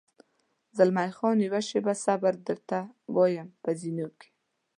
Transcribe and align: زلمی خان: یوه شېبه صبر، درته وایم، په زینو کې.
زلمی 0.77 1.09
خان: 1.17 1.37
یوه 1.47 1.61
شېبه 1.67 1.93
صبر، 2.03 2.33
درته 2.47 2.77
وایم، 3.15 3.49
په 3.63 3.69
زینو 3.79 4.07
کې. 4.19 4.29